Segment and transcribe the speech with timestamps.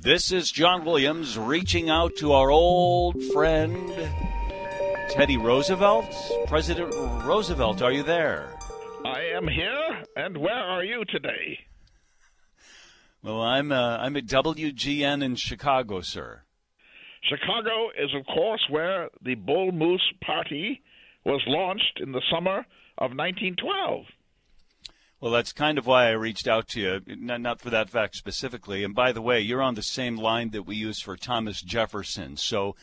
[0.00, 3.92] This is John Williams reaching out to our old friend
[5.10, 6.14] Teddy Roosevelt.
[6.46, 8.52] President Roosevelt, are you there?
[9.04, 11.58] I am here, and where are you today?
[13.22, 16.42] Well, I'm uh, I'm at WGN in Chicago, sir.
[17.28, 20.82] Chicago is, of course, where the Bull Moose Party
[21.24, 22.58] was launched in the summer
[22.98, 24.04] of 1912.
[25.20, 28.16] Well, that's kind of why I reached out to you, not, not for that fact
[28.16, 28.84] specifically.
[28.84, 32.36] And by the way, you're on the same line that we use for Thomas Jefferson.
[32.36, 32.76] So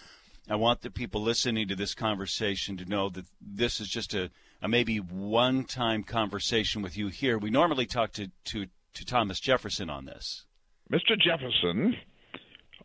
[0.49, 4.31] I want the people listening to this conversation to know that this is just a,
[4.61, 7.37] a maybe one time conversation with you here.
[7.37, 10.45] We normally talk to, to, to Thomas Jefferson on this.
[10.91, 11.17] Mr.
[11.19, 11.95] Jefferson,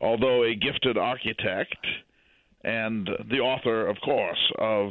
[0.00, 1.86] although a gifted architect
[2.64, 4.90] and the author, of course, of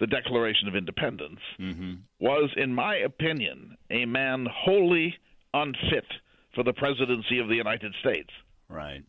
[0.00, 1.94] the Declaration of Independence, mm-hmm.
[2.20, 5.14] was, in my opinion, a man wholly
[5.54, 6.06] unfit
[6.54, 8.30] for the presidency of the United States.
[8.68, 9.02] Right.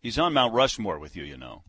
[0.00, 1.62] He's on Mount Rushmore with you, you know.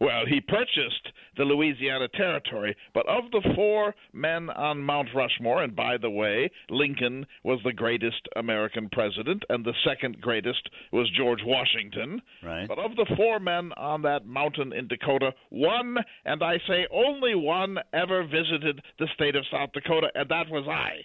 [0.00, 5.76] Well, he purchased the Louisiana Territory, but of the four men on Mount Rushmore, and
[5.76, 11.40] by the way, Lincoln was the greatest American president, and the second greatest was George
[11.44, 12.22] Washington.
[12.42, 12.66] Right.
[12.66, 17.34] But of the four men on that mountain in Dakota, one, and I say only
[17.34, 21.04] one, ever visited the state of South Dakota, and that was I.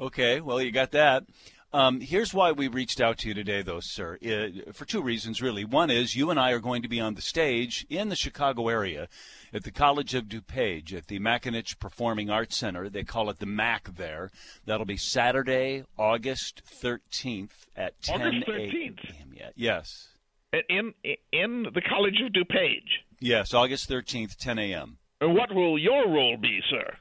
[0.00, 1.24] Okay, well, you got that.
[1.72, 5.42] Um, here's why we reached out to you today, though, sir, uh, for two reasons,
[5.42, 5.64] really.
[5.64, 8.68] One is you and I are going to be on the stage in the Chicago
[8.68, 9.08] area
[9.52, 12.88] at the College of DuPage at the McAninch Performing Arts Center.
[12.88, 14.30] They call it the MAC there.
[14.66, 19.10] That'll be Saturday, August 13th at 10 August 13th.
[19.10, 19.34] a.m.
[19.56, 20.10] Yes.
[20.68, 20.94] In,
[21.32, 23.02] in the College of DuPage?
[23.18, 24.98] Yes, August 13th, 10 a.m.
[25.20, 26.98] And what will your role be, sir?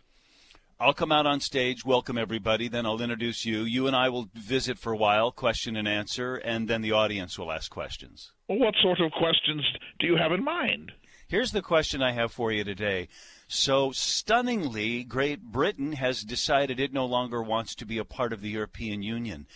[0.79, 3.63] I'll come out on stage, welcome everybody, then I'll introduce you.
[3.63, 7.38] You and I will visit for a while, question and answer, and then the audience
[7.38, 8.31] will ask questions.
[8.49, 9.61] Well, what sort of questions
[9.99, 10.91] do you have in mind?
[11.27, 13.07] Here's the question I have for you today.
[13.47, 18.41] So, stunningly, Great Britain has decided it no longer wants to be a part of
[18.41, 19.47] the European Union.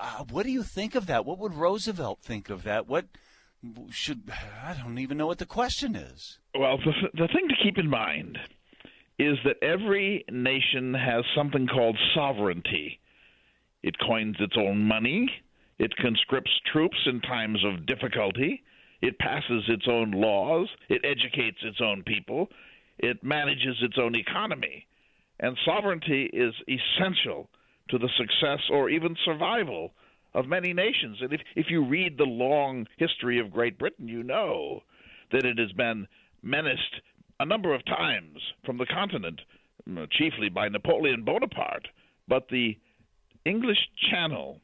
[0.00, 1.24] Uh, what do you think of that?
[1.24, 2.86] What would Roosevelt think of that?
[2.88, 3.06] What
[3.90, 4.30] should
[4.62, 6.38] I don't even know what the question is.
[6.58, 8.38] Well, the, the thing to keep in mind
[9.18, 12.98] is that every nation has something called sovereignty.
[13.82, 15.30] It coins its own money,
[15.78, 18.62] it conscripts troops in times of difficulty,
[19.02, 22.48] it passes its own laws, it educates its own people,
[22.98, 24.86] it manages its own economy.
[25.40, 27.50] And sovereignty is essential
[27.90, 29.92] to the success or even survival
[30.32, 31.18] of many nations.
[31.20, 34.82] And if, if you read the long history of Great Britain, you know
[35.32, 36.06] that it has been
[36.42, 37.00] menaced
[37.44, 39.38] a number of times from the continent,
[39.86, 41.88] mm, chiefly by Napoleon Bonaparte.
[42.26, 42.78] But the
[43.44, 43.76] English
[44.10, 44.62] Channel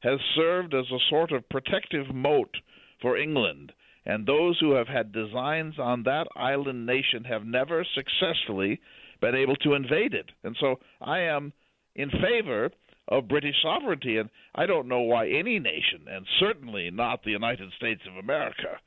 [0.00, 2.56] has served as a sort of protective moat
[3.00, 3.70] for England,
[4.04, 8.80] and those who have had designs on that island nation have never successfully
[9.20, 10.30] been able to invade it.
[10.42, 11.52] And so I am
[11.94, 12.70] in favor
[13.06, 17.70] of British sovereignty, and I don't know why any nation, and certainly not the United
[17.76, 18.80] States of America,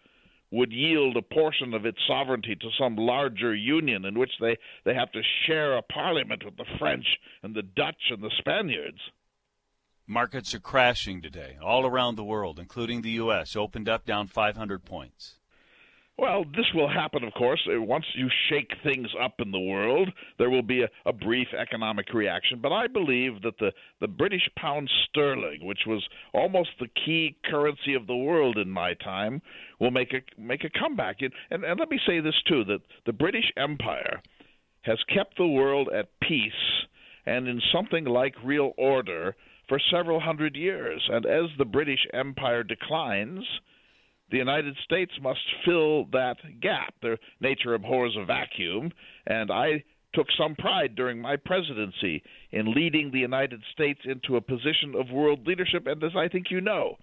[0.52, 4.94] would yield a portion of its sovereignty to some larger union in which they, they
[4.94, 7.06] have to share a parliament with the French
[7.42, 9.00] and the Dutch and the Spaniards.
[10.06, 14.84] Markets are crashing today, all around the world, including the U.S., opened up down 500
[14.84, 15.36] points.
[16.22, 17.68] Well, this will happen, of course.
[17.68, 21.48] Uh, once you shake things up in the world, there will be a, a, brief
[21.60, 22.60] economic reaction.
[22.62, 23.72] But I believe that the,
[24.02, 28.94] the British pound sterling, which was almost the key currency of the world in my
[29.04, 29.42] time,
[29.80, 31.24] will make a make a comeback.
[31.24, 34.22] And, and, and let me say this too: that the British Empire
[34.84, 36.52] has kept the world at peace
[37.26, 39.36] and in something like real order
[39.68, 41.02] for several hundred years.
[41.12, 43.44] And as the British Empire declines,
[44.32, 46.94] the United States must fill that gap.
[47.02, 48.92] Their nature abhors a vacuum,
[49.28, 49.84] and I
[50.14, 55.10] took some pride during my presidency in leading the United States into a position of
[55.10, 55.88] world leadership.
[55.88, 56.98] And as I think you know,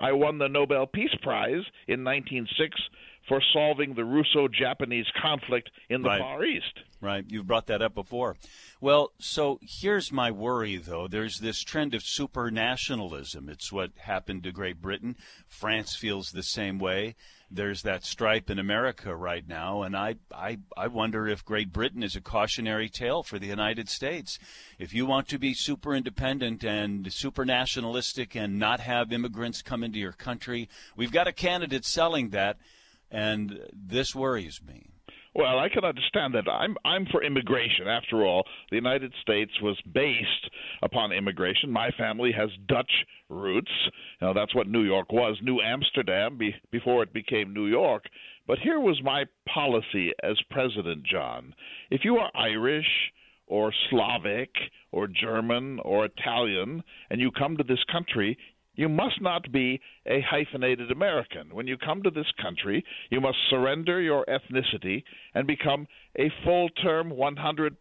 [0.00, 2.80] I won the Nobel Peace Prize in 1906
[3.28, 6.20] for solving the Russo Japanese conflict in the right.
[6.20, 6.80] Far East.
[7.00, 7.24] Right.
[7.28, 8.36] You've brought that up before.
[8.80, 11.06] Well, so here's my worry, though.
[11.06, 13.48] There's this trend of supranationalism.
[13.48, 15.16] It's what happened to Great Britain.
[15.46, 17.14] France feels the same way.
[17.50, 22.02] There's that stripe in America right now, and I, I, I wonder if Great Britain
[22.02, 24.38] is a cautionary tale for the United States.
[24.78, 29.82] If you want to be super independent and super nationalistic and not have immigrants come
[29.82, 32.58] into your country, we've got a candidate selling that
[33.10, 34.86] and this worries me.
[35.34, 36.48] Well, I can understand that.
[36.50, 37.86] I'm I'm for immigration.
[37.86, 40.50] After all, the United States was based
[40.82, 41.70] upon immigration.
[41.70, 42.90] My family has Dutch
[43.28, 43.70] roots.
[44.20, 48.06] Now that's what New York was, New Amsterdam, be, before it became New York.
[48.48, 51.54] But here was my policy as president, John.
[51.90, 53.12] If you are Irish
[53.46, 54.50] or Slavic
[54.90, 58.36] or German or Italian and you come to this country,
[58.78, 61.52] you must not be a hyphenated American.
[61.52, 65.02] When you come to this country, you must surrender your ethnicity
[65.34, 67.74] and become a full term 100%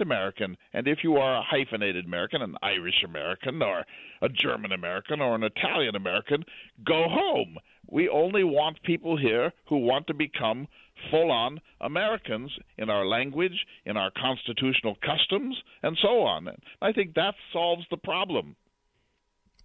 [0.00, 0.56] American.
[0.72, 3.84] And if you are a hyphenated American, an Irish American, or
[4.22, 6.44] a German American, or an Italian American,
[6.84, 7.56] go home.
[7.88, 10.66] We only want people here who want to become
[11.12, 16.48] full on Americans in our language, in our constitutional customs, and so on.
[16.82, 18.56] I think that solves the problem.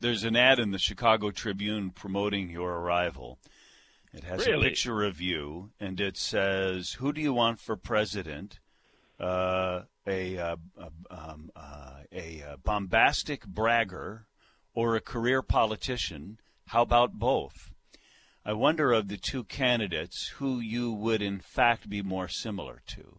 [0.02, 3.38] There's an ad in the Chicago Tribune promoting your arrival.
[4.14, 4.68] It has really?
[4.68, 8.60] a picture of you, and it says, "Who do you want for president?
[9.20, 10.56] Uh, a uh,
[11.12, 14.26] um, uh, a uh, bombastic bragger
[14.74, 16.40] or a career politician?
[16.68, 17.72] How about both?"
[18.46, 23.18] I wonder of the two candidates who you would in fact be more similar to.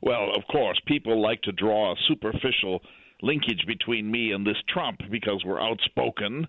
[0.00, 2.82] Well, of course, people like to draw a superficial
[3.22, 6.46] linkage between me and this Trump because we're outspoken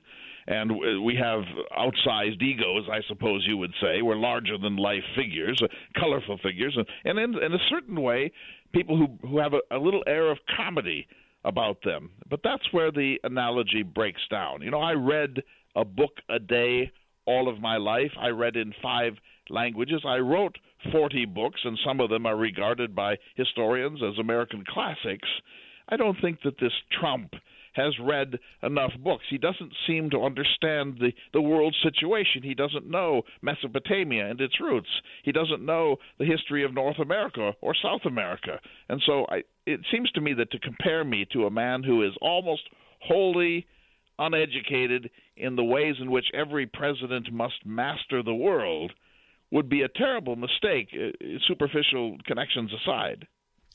[0.48, 1.44] and we have
[1.78, 4.02] outsized egos, I suppose you would say.
[4.02, 5.62] We're larger than life figures,
[5.98, 8.32] colorful figures, and in, in a certain way,
[8.74, 11.08] people who who have a, a little air of comedy
[11.46, 12.12] about them.
[12.30, 14.62] But that's where the analogy breaks down.
[14.62, 15.42] You know, I read
[15.76, 16.92] a book a day
[17.26, 18.12] all of my life.
[18.20, 19.14] I read in five
[19.50, 20.02] languages.
[20.06, 20.56] I wrote
[20.92, 25.28] 40 books, and some of them are regarded by historians as American classics.
[25.90, 27.34] I don't think that this Trump
[27.74, 29.24] has read enough books.
[29.30, 32.44] He doesn't seem to understand the, the world situation.
[32.44, 34.90] He doesn't know Mesopotamia and its roots.
[35.24, 38.60] He doesn't know the history of North America or South America.
[38.90, 42.04] And so I, it seems to me that to compare me to a man who
[42.04, 42.64] is almost
[43.02, 43.66] wholly
[44.18, 48.92] uneducated in the ways in which every president must master the world
[49.52, 53.26] would be a terrible mistake, uh, superficial connections aside.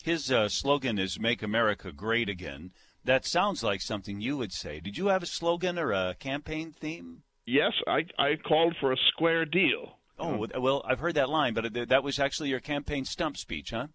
[0.05, 2.73] His uh, slogan is "Make America Great Again."
[3.05, 4.79] That sounds like something you would say.
[4.79, 7.23] Did you have a slogan or a campaign theme?
[7.47, 9.97] Yes, I I called for a square deal.
[10.19, 13.87] Oh well, I've heard that line, but that was actually your campaign stump speech, huh?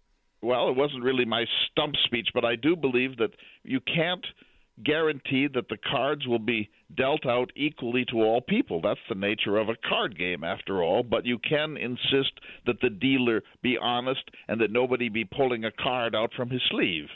[0.41, 4.25] Well, it wasn't really my stump speech, but I do believe that you can't
[4.83, 8.81] guarantee that the cards will be dealt out equally to all people.
[8.81, 11.03] That's the nature of a card game, after all.
[11.03, 15.71] But you can insist that the dealer be honest and that nobody be pulling a
[15.71, 17.07] card out from his sleeve.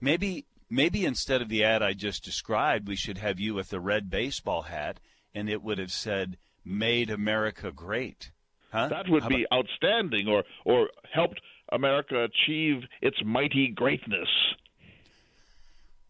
[0.00, 3.80] Maybe, maybe instead of the ad I just described, we should have you with the
[3.80, 5.00] red baseball hat,
[5.34, 8.30] and it would have said "Made America Great."
[8.70, 8.88] Huh?
[8.88, 11.40] That would How be about- outstanding, or or helped
[11.72, 14.28] America achieve its mighty greatness.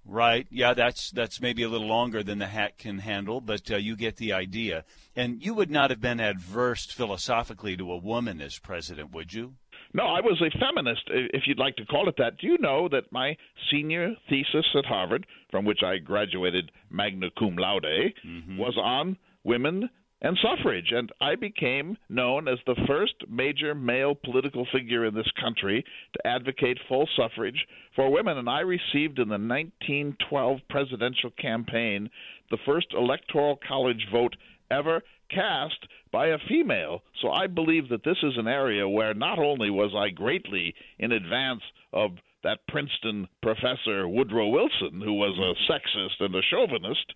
[0.07, 0.47] Right.
[0.51, 3.97] Yeah, that's that's maybe a little longer than the hat can handle, but uh, you
[3.97, 4.85] get the idea.
[5.17, 9.55] And you would not have been adverse philosophically to a woman as president, would you?
[9.95, 12.39] No, I was a feminist, if you'd like to call it that.
[12.39, 13.37] Do you know that my
[13.71, 17.85] senior thesis at Harvard, from which I graduated magna cum laude,
[18.27, 18.59] mm-hmm.
[18.59, 19.89] was on women
[20.25, 20.91] and suffrage.
[20.91, 25.85] And I became known as the first major male political figure in this country
[26.15, 28.39] to advocate full suffrage for women.
[28.39, 32.09] And I received in the 1912 presidential campaign
[32.51, 34.35] the first electoral college vote
[34.71, 37.03] ever cast by a female.
[37.21, 41.13] So I believe that this is an area where not only was I greatly in
[41.13, 42.13] advance of
[42.45, 47.13] that Princeton professor Woodrow Wilson, who was a sexist and a chauvinist,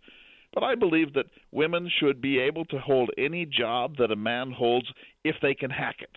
[0.53, 4.51] but I believe that women should be able to hold any job that a man
[4.51, 4.87] holds
[5.25, 6.17] if they can hack it.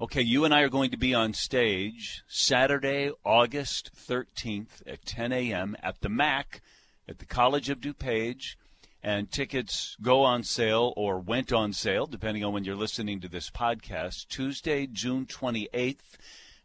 [0.00, 5.32] Okay, you and I are going to be on stage Saturday, August 13th at 10
[5.32, 5.76] a.m.
[5.82, 6.60] at the MAC
[7.08, 8.56] at the College of DuPage.
[9.02, 13.28] And tickets go on sale or went on sale, depending on when you're listening to
[13.28, 16.16] this podcast, Tuesday, June 28th.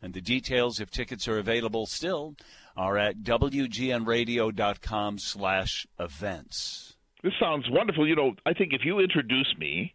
[0.02, 2.36] And the details, if tickets are available still,
[2.80, 6.96] are at wgnradio.com slash events.
[7.22, 8.08] This sounds wonderful.
[8.08, 9.94] You know, I think if you introduce me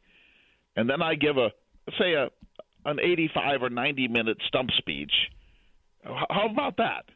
[0.77, 1.49] and then I give a,
[1.99, 2.29] say, a
[2.85, 5.13] an 85 or 90 minute stump speech,
[6.05, 7.07] how about that?